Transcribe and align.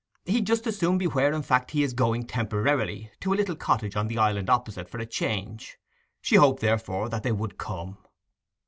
He'd 0.25 0.47
just 0.47 0.65
as 0.65 0.79
soon 0.79 0.97
be 0.97 1.05
where, 1.05 1.31
in 1.31 1.43
fact, 1.43 1.69
he's 1.69 1.93
going 1.93 2.25
temporarily, 2.25 3.11
to 3.19 3.33
a 3.35 3.35
little 3.35 3.55
cottage 3.55 3.95
on 3.95 4.07
the 4.07 4.17
Island 4.17 4.49
opposite, 4.49 4.89
for 4.89 4.97
a 4.97 5.05
change.' 5.05 5.77
She 6.21 6.37
hoped 6.37 6.59
therefore 6.59 7.07
that 7.09 7.21
they 7.21 7.31
would 7.31 7.59
come. 7.59 7.99